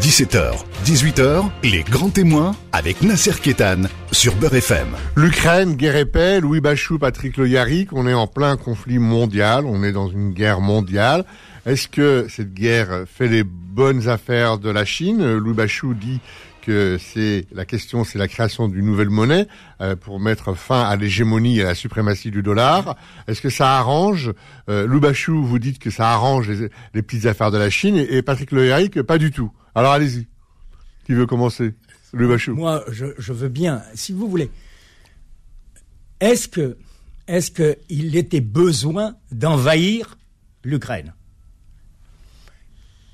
[0.04, 0.52] 17h,
[0.84, 4.90] 18h, les grands témoins avec Nasser Kétan sur Beurre FM.
[5.16, 9.82] L'Ukraine, guerre épais, Louis Bachou, Patrick Le Yarrick, on est en plein conflit mondial, on
[9.82, 11.24] est dans une guerre mondiale.
[11.66, 15.38] Est-ce que cette guerre fait les bonnes affaires de la Chine?
[15.38, 16.20] Louis Bachou dit
[16.64, 19.48] que c'est la question, c'est la création d'une nouvelle monnaie
[19.82, 22.96] euh, pour mettre fin à l'hégémonie et à la suprématie du dollar.
[23.28, 24.32] Est-ce que ça arrange
[24.70, 28.22] euh, Lou Bachou, vous dites que ça arrange les, petites affaires de la Chine et,
[28.22, 29.52] Patrick Lehéric, pas du tout.
[29.76, 30.28] Alors allez-y.
[31.06, 31.74] Qui veut commencer?
[32.14, 32.56] Lou Bachou.
[32.56, 34.50] Moi, je, je veux bien, si vous voulez.
[36.20, 36.78] Est-ce que
[37.28, 40.18] est-ce qu'il était besoin d'envahir
[40.64, 41.14] l'Ukraine?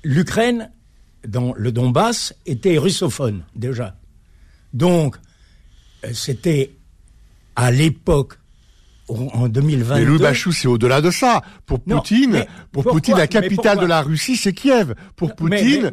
[0.02, 0.72] L'Ukraine,
[1.26, 3.96] dans le Donbass, était russophone déjà.
[4.72, 5.16] Donc,
[6.04, 6.72] euh, c'était
[7.56, 8.34] à l'époque
[9.08, 10.00] en 2022.
[10.00, 11.42] Mais Loubachou, c'est au-delà de ça.
[11.66, 14.94] Pour Poutine, pour Poutine, la capitale de la Russie, c'est Kiev.
[15.16, 15.90] Pour Poutine,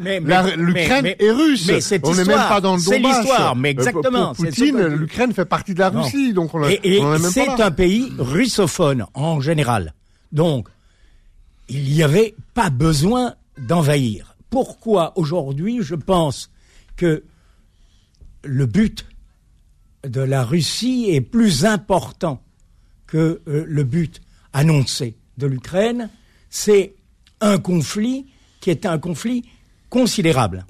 [0.57, 1.69] l'Ukraine est russe.
[2.03, 2.85] on n'est même pas dans le Donbass.
[2.85, 4.33] C'est l'histoire, mais euh, exactement.
[4.33, 8.11] Pour Poutine, l'Ukraine fait partie de la Russie, donc on, et, et c'est un pays
[8.17, 9.93] russophone en général.
[10.31, 10.67] Donc,
[11.69, 14.36] il n'y avait pas besoin d'envahir.
[14.49, 16.49] Pourquoi aujourd'hui, je pense
[16.95, 17.23] que
[18.43, 19.05] le but
[20.03, 22.41] de la Russie est plus important
[23.07, 24.21] que euh, le but
[24.53, 26.09] annoncé de l'Ukraine,
[26.49, 26.95] c'est
[27.41, 28.27] un conflit
[28.61, 29.43] qui est un conflit
[29.89, 30.65] considérable.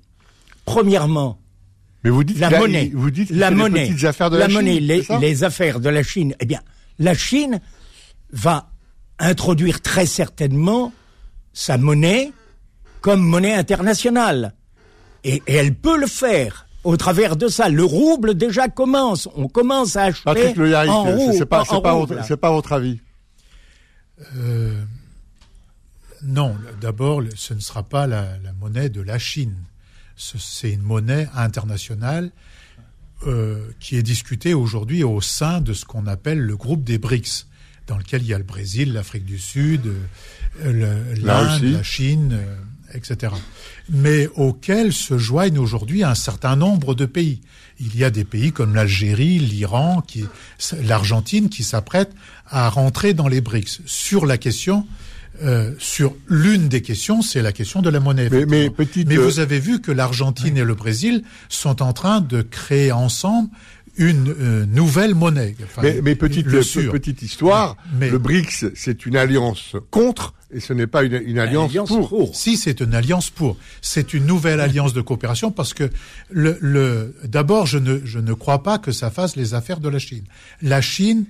[0.65, 1.39] Premièrement,
[2.03, 5.43] mais vous dites la monnaie, vous dites la monnaie, les affaires de la, monnaie, les,
[5.43, 6.35] affaires de la Chine.
[6.39, 6.61] Eh bien,
[6.99, 7.59] la Chine
[8.31, 8.69] va
[9.19, 10.93] introduire très certainement
[11.53, 12.31] sa monnaie
[13.01, 14.53] comme monnaie internationale,
[15.23, 17.69] et elle peut le faire au travers de ça.
[17.69, 19.27] Le rouble déjà commence.
[19.36, 21.33] On commence à acheter Patrick Le en rouble.
[21.33, 22.99] C'est pas, pas, pas, votre avis.
[24.38, 24.81] Euh,
[26.23, 28.27] non, d'abord, ce ne sera pas la,
[28.60, 29.55] monnaie de la Chine.
[30.15, 32.31] C'est une monnaie internationale
[33.27, 37.47] euh, qui est discutée aujourd'hui au sein de ce qu'on appelle le groupe des BRICS,
[37.86, 39.93] dans lequel il y a le Brésil, l'Afrique du Sud,
[40.63, 42.39] euh, l'Inde, la Chine,
[42.93, 43.34] etc.
[43.89, 47.41] Mais auxquels se joignent aujourd'hui un certain nombre de pays.
[47.80, 50.04] Il y a des pays comme l'Algérie, l'Iran,
[50.82, 52.13] l'Argentine qui s'apprêtent
[52.47, 53.82] à rentrer dans les BRICS.
[53.86, 54.88] Sur la question,
[55.43, 58.30] euh, sur l'une des questions, c'est la question de la monnaie.
[58.32, 58.71] Mais, mais,
[59.06, 63.50] mais vous avez vu que l'Argentine et le Brésil sont en train de créer ensemble
[63.97, 65.55] une euh, nouvelle monnaie.
[65.81, 71.39] mais, petite, petite histoire, le BRICS, c'est une alliance contre et ce n'est pas une,
[71.39, 71.73] alliance,
[72.07, 72.33] pour.
[72.33, 73.57] Si, c'est une alliance pour.
[73.81, 75.89] C'est une nouvelle alliance de coopération parce que
[76.29, 79.89] le, le d'abord, je ne, je ne crois pas que ça fasse les affaires de
[79.89, 80.23] la Chine.
[80.62, 81.25] La Chine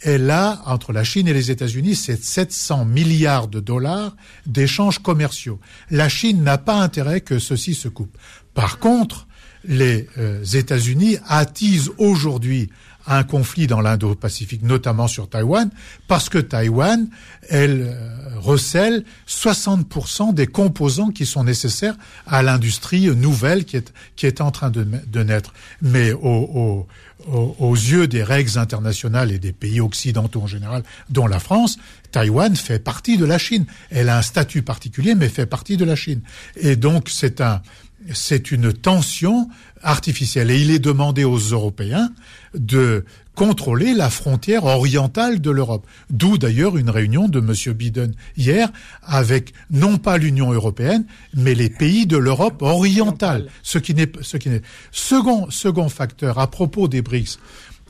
[0.00, 5.60] est là, entre la Chine et les États-Unis, c'est 700 milliards de dollars d'échanges commerciaux.
[5.90, 8.16] La Chine n'a pas intérêt que ceci se coupe.
[8.54, 9.26] Par contre,
[9.64, 12.70] les euh, États-Unis attisent aujourd'hui
[13.06, 15.70] un conflit dans l'Indo-Pacifique, notamment sur Taïwan,
[16.06, 17.08] parce que Taïwan,
[17.48, 21.96] elle euh, recèle 60% des composants qui sont nécessaires
[22.26, 25.52] à l'industrie nouvelle qui est, qui est en train de, de naître.
[25.80, 26.86] Mais au, au,
[27.26, 31.78] aux yeux des règles internationales et des pays occidentaux en général, dont la France,
[32.10, 33.66] Taïwan fait partie de la Chine.
[33.90, 36.20] Elle a un statut particulier, mais fait partie de la Chine.
[36.56, 37.62] Et donc, c'est un,
[38.12, 39.48] c'est une tension
[39.82, 40.50] artificielle.
[40.50, 42.10] Et il est demandé aux Européens
[42.54, 45.86] de contrôler la frontière orientale de l'Europe.
[46.10, 47.74] D'où d'ailleurs une réunion de M.
[47.74, 48.70] Biden hier
[49.02, 53.48] avec non pas l'Union européenne, mais les pays de l'Europe orientale.
[53.62, 54.62] Ce qui n'est, ce qui n'est.
[54.90, 57.38] Second, second facteur, à propos des BRICS,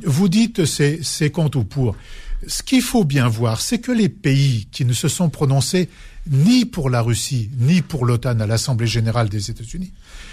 [0.05, 1.96] vous dites c'est, c'est contre ou pour.
[2.46, 5.88] Ce qu'il faut bien voir, c'est que les pays qui ne se sont prononcés
[6.31, 9.92] ni pour la Russie, ni pour l'OTAN à l'Assemblée générale des États-Unis,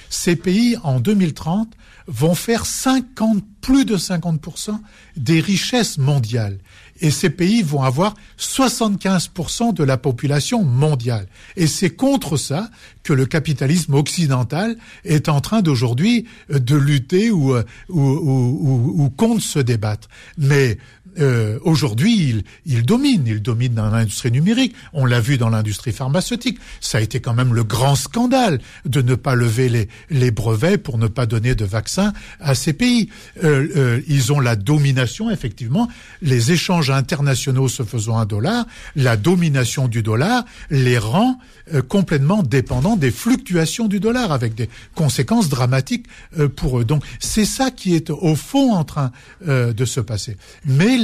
[0.09, 1.69] ces pays, en 2030,
[2.07, 4.79] vont faire 50, plus de 50%
[5.15, 6.57] des richesses mondiales.
[7.01, 11.27] Et ces pays vont avoir 75% de la population mondiale.
[11.55, 12.69] Et c'est contre ça
[13.03, 19.41] que le capitalisme occidental est en train d'aujourd'hui de lutter ou, ou, ou, ou, contre
[19.41, 20.09] se débattre.
[20.37, 20.77] Mais
[21.19, 23.23] euh, aujourd'hui, il, il, domine.
[23.27, 24.75] Il domine dans l'industrie numérique.
[24.93, 26.59] On l'a vu dans l'industrie pharmaceutique.
[26.81, 30.77] Ça a été quand même le grand scandale de ne pas lever les, les brevets
[30.77, 33.09] pour ne pas donner de vaccins à ces pays.
[33.43, 35.87] Euh, euh, ils ont la domination, effectivement.
[36.21, 41.39] Les échanges internationaux se faisant un dollar, la domination du dollar les rend
[41.73, 46.05] euh, complètement dépendants des fluctuations du dollar, avec des conséquences dramatiques
[46.37, 46.85] euh, pour eux.
[46.85, 49.11] Donc c'est ça qui est au fond en train
[49.45, 50.37] de se passer.
[50.65, 50.97] Mais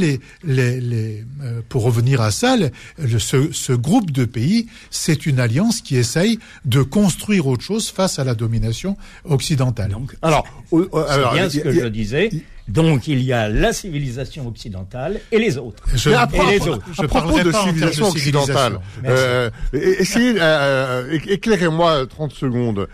[0.43, 2.55] les, les, euh, pour revenir à ça,
[2.97, 8.19] ce, ce, groupe de pays, c'est une alliance qui essaye de construire autre chose face
[8.19, 9.91] à la domination occidentale.
[9.91, 12.29] Donc, alors, c'est bien ce que je disais.
[12.67, 15.83] Donc il y a la civilisation occidentale et les autres.
[15.93, 16.83] Je, à, les autres.
[16.93, 22.87] Je à propos de civilisation occidentale, euh, essayez, euh, éclairez-moi 30 secondes.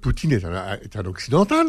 [0.00, 1.66] Poutine est un, est un occidental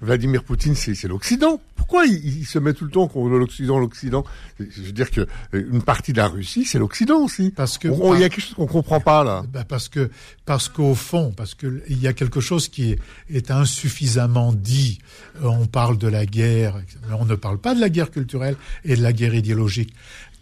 [0.00, 1.60] Vladimir Poutine, c'est l'Occident.
[1.76, 4.24] Pourquoi il, se met tout le temps contre l'Occident, l'Occident?
[4.58, 7.50] Je veux dire que euh, une partie de la Russie, c'est l'Occident aussi.
[7.50, 9.44] Parce que il y a quelque chose qu'on comprend pas là.
[9.52, 10.10] Bah parce que
[10.44, 12.96] parce qu'au fond, parce que il y a quelque chose qui
[13.30, 14.98] est, insuffisamment dit.
[15.42, 18.56] Euh, on parle de la guerre, mais on ne parle pas de la guerre culturelle
[18.84, 19.94] et de la guerre idéologique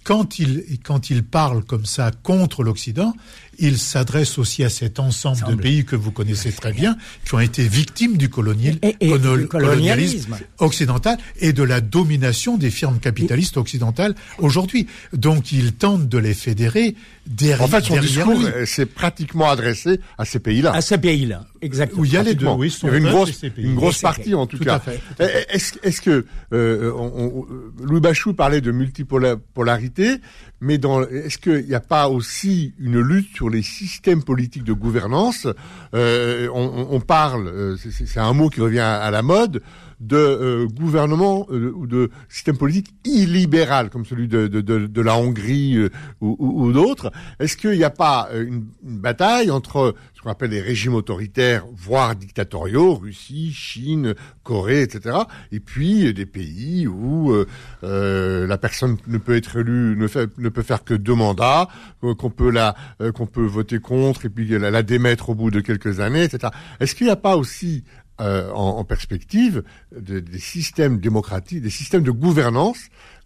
[0.04, 3.14] quand il, quand il parle comme ça contre l'Occident,
[3.58, 7.40] il s'adresse aussi à cet ensemble de pays que vous connaissez très bien, qui ont
[7.40, 14.86] été victimes du, colonialisme occidental et de la domination des firmes capitalistes occidentales aujourd'hui.
[15.12, 16.94] Donc il tente de les fédérer
[17.26, 20.72] derrière En fait, son discours c'est pratiquement adressé à ces pays-là.
[20.72, 22.00] À ces pays-là, exactement.
[22.00, 22.74] Où il y a les deux, oui.
[22.82, 24.82] Il y avait une grosse, une grosse partie en tout, cas.
[25.18, 27.46] Est-ce est que euh, on,
[27.80, 30.16] Louis Bachou parlait de multipolarité,
[30.62, 35.48] mais est-ce qu'il n'y a pas aussi une lutte sur les systèmes politiques de gouvernance?
[35.92, 39.60] Euh, on, parle, euh, c'est un mot qui revient à la mode,
[40.02, 45.76] de euh, gouvernement euh, ou de système politique illibéral comme celui de, de, la Hongrie
[45.76, 47.12] euh, ou, d'autres.
[47.38, 52.16] Est-ce qu'il n'y a pas une, bataille entre ce qu'on appelle les régimes autoritaires, voire
[52.16, 55.16] dictatoriaux, Russie, Chine, Corée, etc.,
[55.50, 57.34] et puis des pays où
[57.82, 61.68] la personne ne peut être élue, ne, fait, ne peut faire que deux mandats,
[62.00, 62.74] qu'on peut la,
[63.14, 66.52] qu'on peut voter contre et puis la démettre au bout de quelques années, etc.
[66.80, 67.84] Est-ce qu'il n'y a pas aussi
[68.22, 72.78] euh, en, perspective des systèmes démocratiques, des systèmes de gouvernance,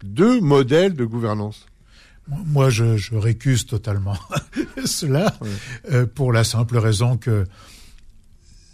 [0.03, 1.67] deux modèles de gouvernance.
[2.27, 4.17] Moi, je, récuse totalement
[4.85, 5.37] cela
[5.91, 7.45] euh, pour la simple raison que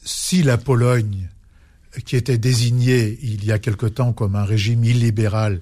[0.05, 1.27] si la Pologne,
[2.05, 5.59] qui était désignée il y a quelque temps comme un régime illibéral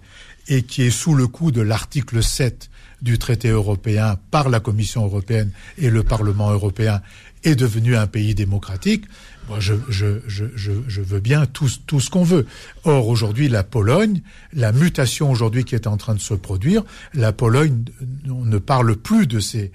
[0.47, 2.69] et qui est sous le coup de l'article 7
[3.01, 7.01] du traité européen par la Commission européenne et le Parlement européen,
[7.43, 9.05] est devenu un pays démocratique,
[9.51, 12.45] moi, je, je, je, je, veux bien tout, tout ce qu'on veut.
[12.85, 14.21] Or, aujourd'hui, la Pologne,
[14.53, 16.83] la mutation aujourd'hui qui est en train de se produire,
[17.13, 17.83] la Pologne
[18.25, 19.73] ne parle plus de ces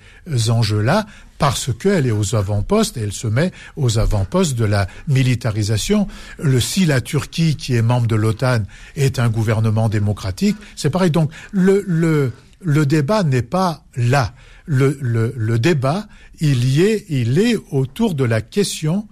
[0.49, 1.05] enjeux-là
[1.37, 6.09] parce qu'elle est aux avant-postes et elle se met aux avant-postes de la militarisation.
[6.39, 8.63] Le, si la Turquie, qui est membre de l'OTAN,
[8.97, 11.11] est un gouvernement démocratique, c'est pareil.
[11.11, 14.33] Donc, le, le, le débat n'est pas là.
[14.65, 16.09] Le, le, le débat,
[16.41, 19.07] il y est, il est autour de la question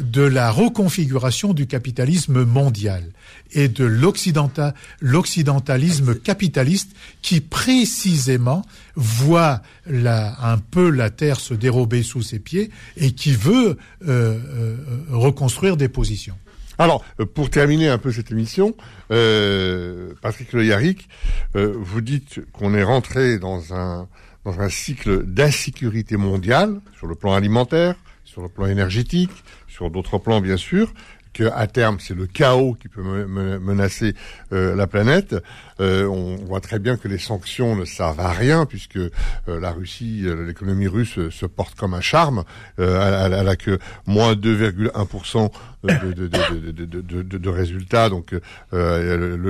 [0.00, 3.04] de la reconfiguration du capitalisme mondial
[3.52, 12.38] et de l'occidentalisme capitaliste qui précisément voit un peu la terre se dérober sous ses
[12.38, 14.76] pieds et qui veut euh, euh,
[15.10, 16.36] reconstruire des positions.
[16.78, 18.76] Alors, euh, pour terminer un peu cette émission,
[19.08, 21.08] Patrick Le Yarrick,
[21.54, 24.08] vous dites qu'on est rentré dans un
[24.44, 29.32] dans un cycle d'insécurité mondiale sur le plan alimentaire, sur le plan énergétique,
[29.68, 30.92] sur d'autres plans bien sûr,
[31.32, 34.14] que à terme c'est le chaos qui peut menacer
[34.52, 35.36] euh, la planète.
[35.80, 39.10] Euh, on voit très bien que les sanctions ne servent à rien puisque euh,
[39.46, 42.44] la Russie, l'économie russe se porte comme un charme.
[42.78, 45.50] elle, elle, a que moins 2,1%
[45.84, 48.34] de, de, de, de, résultats, donc
[48.72, 49.48] le,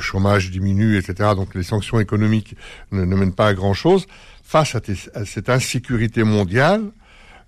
[0.00, 1.30] chômage diminue, etc.
[1.36, 2.56] Donc les sanctions économiques
[2.90, 4.06] ne, ne mènent pas à grand chose.
[4.42, 4.80] Face à
[5.24, 6.82] cette insécurité mondiale,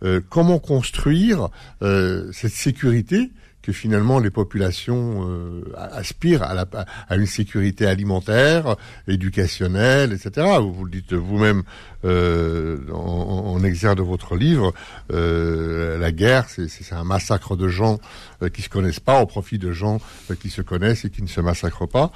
[0.03, 1.49] euh, comment construire
[1.83, 3.31] euh, cette sécurité
[3.63, 6.67] que finalement les populations euh, aspirent à, la,
[7.09, 10.47] à, une sécurité alimentaire, éducationnelle, etc.
[10.61, 11.63] Vous, le dites vous-même
[12.05, 14.73] euh, en, en, exergue de votre livre,
[15.13, 17.99] euh, la guerre, c'est un massacre de gens
[18.55, 20.01] qui se connaissent pas au profit de gens
[20.41, 22.11] qui se connaissent et qui ne se massacrent pas.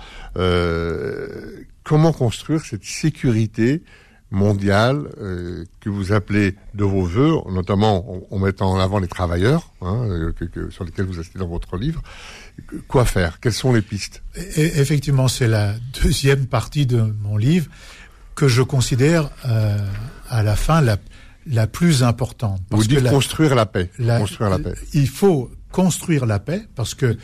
[1.82, 3.82] comment construire cette sécurité
[4.30, 9.70] mondiale euh, que vous appelez de vos voeux, notamment en, mettant en avant les travailleurs,
[9.80, 10.32] hein, euh,
[10.70, 12.02] sur lesquels vous assistez dans votre livre.
[12.88, 13.40] Quoi faire?
[13.40, 14.22] Quelles sont les pistes?
[14.56, 17.68] Effectivement, c'est la deuxième partie de mon livre
[18.34, 19.78] que je considère euh,
[20.28, 20.96] à la fin la,
[21.46, 22.60] la plus importante.
[22.70, 23.90] vous dites construire la paix.
[24.18, 24.74] construire la paix.
[24.92, 27.16] Il faut construire la paix, parce que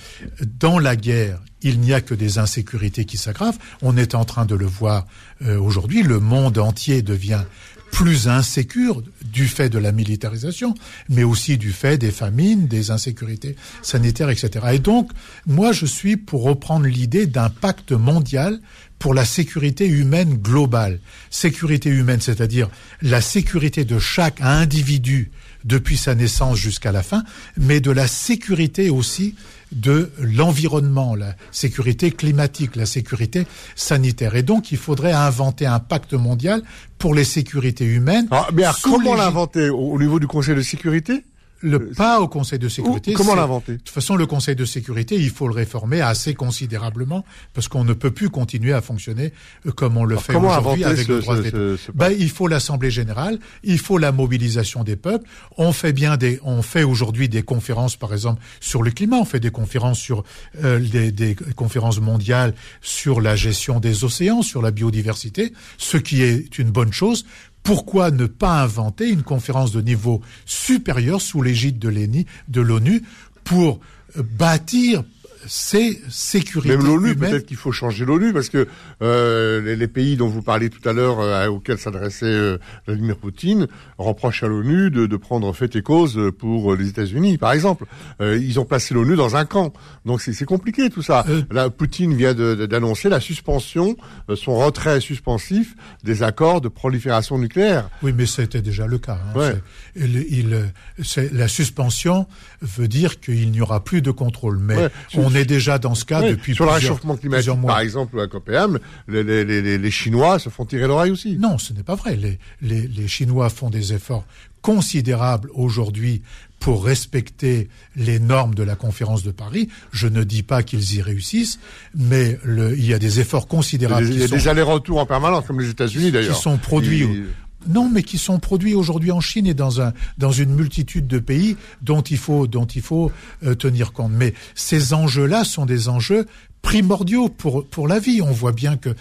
[0.59, 3.59] dans la guerre, il n'y a que des insécurités qui s'aggravent.
[3.83, 5.07] On est en train de le voir
[5.43, 6.03] euh, aujourd'hui.
[6.03, 7.43] Le monde entier devient
[7.91, 10.75] plus insécure du fait de la militarisation,
[11.09, 14.67] mais aussi du fait des famines, des insécurités sanitaires, etc.
[14.73, 15.11] Et donc,
[15.47, 18.61] moi, je suis pour reprendre l'idée d'un pacte mondial
[18.99, 21.01] pour la sécurité humaine globale.
[21.31, 22.69] Sécurité humaine, c'est-à-dire
[23.03, 25.31] la sécurité de chaque individu
[25.65, 27.25] depuis sa naissance jusqu'à la fin,
[27.57, 29.35] mais de la sécurité aussi
[29.73, 34.35] de l'environnement, la sécurité climatique, la sécurité sanitaire.
[34.35, 36.63] Et donc, il faudrait inventer un pacte mondial
[36.99, 38.27] pour les sécurités humaines.
[38.31, 41.25] Ah, mais comment l'inventer au niveau du Conseil de sécurité?
[41.63, 43.13] Le pas au Conseil de sécurité.
[43.13, 47.25] comment l'inventer De toute façon, le Conseil de sécurité, il faut le réformer assez considérablement
[47.55, 49.33] parce qu'on ne peut plus continuer à fonctionner
[49.67, 52.11] euh, comme on le Alors, fait aujourd'hui avec ce- le droit ce- de ce- Ben,
[52.19, 55.27] il faut l'Assemblée générale, il faut la mobilisation des peuples.
[55.59, 59.17] On fait bien des, on fait aujourd'hui des conférences, par exemple, sur le climat.
[59.19, 60.25] On fait des conférences sur
[60.65, 66.23] euh, des, des conférences mondiales sur la gestion des océans, sur la biodiversité, ce qui
[66.23, 67.27] est une bonne chose.
[67.63, 73.03] Pourquoi ne pas inventer une conférence de niveau supérieur sous l'égide de l'ONU,
[73.45, 73.81] pour
[74.17, 75.05] euh, bâtir
[75.47, 78.69] ces sécurités Même l'ONU, peut-être qu'il faut changer l'ONU parce que
[79.03, 83.17] euh, les, les pays dont vous parliez tout à l'heure, euh, auxquels s'adressait euh, Vladimir
[83.17, 83.67] Poutine,
[83.99, 87.85] reprochent à l'ONU de, de prendre fait et cause pour euh, les États-Unis, par exemple.
[88.21, 89.73] Euh, ils ont placé l'ONU dans un camp,
[90.05, 91.25] donc c'est c'est compliqué tout ça.
[91.51, 93.97] Là, Poutine vient d'annoncer la suspension,
[94.35, 95.75] son retrait suspensif
[96.05, 97.89] des accords de prolifération nucléaire.
[98.03, 99.19] Oui, mais c'était déjà le cas.
[99.35, 99.39] hein.
[99.39, 99.55] Ouais.
[99.97, 100.73] C'est- il- il-
[101.05, 102.27] c'est- la suspension
[102.63, 104.59] veut dire qu'il n'y aura plus de contrôle.
[104.59, 104.89] Mais Ouais.
[105.17, 107.73] on est déjà dans ce cas Ouais, depuis sur le plusieurs, réchauffement climatique, mois.
[107.73, 108.79] par exemple, à Copenhague,
[109.09, 111.37] les, les, les, les Chinois se font tirer l'oreille aussi.
[111.37, 112.17] Non, ce n'est pas vrai.
[112.17, 114.25] Les, les, les Chinois font des efforts
[114.63, 116.23] considérables aujourd'hui
[116.59, 119.69] pour respecter les normes de la conférence de Paris.
[119.93, 121.59] Je ne dis pas qu'ils y réussissent,
[121.97, 124.29] mais le, il y a des efforts Il y a considérables des, il y a
[124.29, 126.37] sont des allers-retours en permanence, comme les États-Unis d'ailleurs.
[126.37, 127.25] qui sont produits.
[127.69, 131.19] Non, mais qui sont produits aujourd'hui en Chine et dans un dans une multitude de
[131.19, 133.13] pays dont il faut dont il faut
[133.45, 134.13] euh, tenir compte.
[134.15, 136.27] Mais ces enjeux-là sont des enjeux
[136.63, 138.23] primordiaux pour pour la vie.
[138.23, 138.95] On voit bien que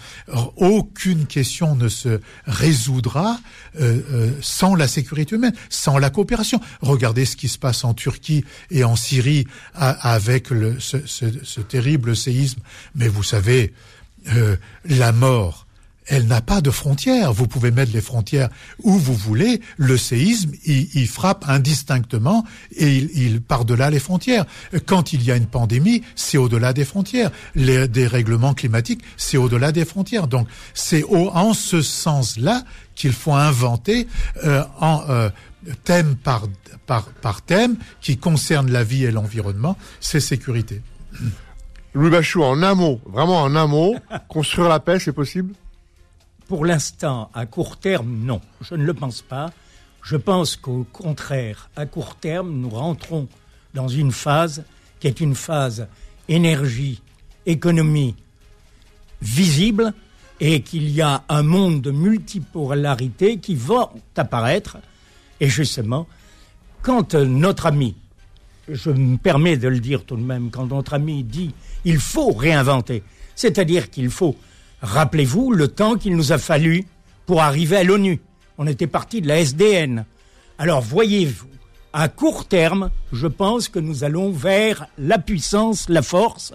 [0.56, 3.40] aucune question ne se résoudra
[3.80, 6.60] euh, euh, sans la sécurité humaine, sans la coopération.
[6.82, 12.60] Regardez ce qui se passe en Turquie et en Syrie avec le, ce, terrible séisme.
[12.94, 13.72] Mais vous savez,
[14.84, 15.66] la mort
[16.10, 17.32] elle n'a pas de frontières.
[17.32, 18.50] Vous pouvez mettre les frontières
[18.82, 19.60] où vous voulez.
[19.76, 22.44] Le séisme, il, il frappe indistinctement
[22.76, 24.44] et il, il par-delà les frontières.
[24.86, 27.30] Quand il y a une pandémie, c'est au-delà des frontières.
[27.54, 30.26] Les dérèglements climatiques, c'est au-delà des frontières.
[30.26, 32.64] Donc, c'est en ce sens-là
[32.96, 34.08] qu'il faut inventer
[34.44, 35.30] euh, en euh,
[35.84, 36.42] thème par,
[36.86, 40.82] par, par thème qui concerne la vie et l'environnement, ces sécurités.
[41.94, 43.94] Louis Bachou, en un mot, vraiment en un mot,
[44.28, 45.54] construire la paix, c'est possible?
[46.50, 48.40] Pour l'instant, à court terme, non.
[48.60, 49.52] Je ne le pense pas.
[50.02, 53.28] Je pense qu'au contraire, à court terme, nous rentrons
[53.72, 54.64] dans une phase
[54.98, 55.86] qui est une phase
[56.26, 57.02] énergie,
[57.46, 58.16] économie
[59.22, 59.94] visible
[60.40, 64.78] et qu'il y a un monde de multipolarité qui va apparaître.
[65.38, 66.08] Et justement,
[66.82, 67.94] quand notre ami,
[68.68, 72.32] je me permets de le dire tout de même, quand notre ami dit il faut
[72.32, 73.04] réinventer,
[73.36, 74.34] c'est-à-dire qu'il faut,
[74.82, 76.84] rappelez-vous, le temps qu'il nous a fallu
[77.26, 78.20] pour arriver à l'ONU.
[78.58, 80.04] On était parti de la SDN.
[80.58, 81.48] Alors voyez-vous,
[81.92, 86.52] à court terme, je pense que nous allons vers la puissance, la force,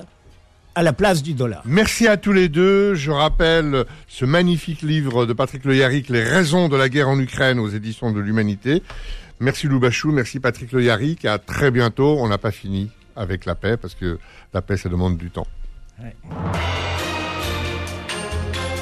[0.75, 1.61] à la place du dollar.
[1.65, 2.95] Merci à tous les deux.
[2.95, 7.19] Je rappelle ce magnifique livre de Patrick Le Yarrick, Les raisons de la guerre en
[7.19, 8.83] Ukraine aux éditions de l'Humanité.
[9.39, 11.25] Merci Lou Bachou, merci Patrick Le Yarrick.
[11.25, 12.17] À très bientôt.
[12.19, 14.19] On n'a pas fini avec la paix parce que
[14.53, 15.47] la paix, ça demande du temps.